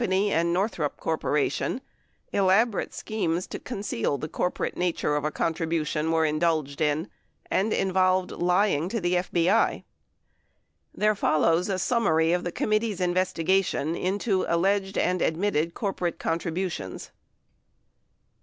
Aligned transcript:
and 0.01 0.51
Northrop 0.51 0.97
Corp.— 0.99 1.23
elaborate 2.33 2.91
schemes 2.91 3.45
to 3.45 3.59
conceal 3.59 4.17
the 4.17 4.27
corporate 4.27 4.75
nature 4.75 5.15
of 5.15 5.23
a 5.23 5.29
contribution 5.29 6.11
were 6.11 6.25
indulged 6.25 6.81
in, 6.81 7.07
and 7.51 7.71
involved 7.71 8.31
lying 8.31 8.89
to 8.89 8.99
the 8.99 9.13
FBI. 9.13 9.83
There 10.91 11.13
follows 11.13 11.69
a 11.69 11.77
summary 11.77 12.33
of 12.33 12.43
the 12.43 12.51
committee's 12.51 12.99
investigation 12.99 13.95
into 13.95 14.43
alleged 14.47 14.97
and 14.97 15.21
admitted 15.21 15.75
corporate 15.75 16.17
contributions. 16.17 17.11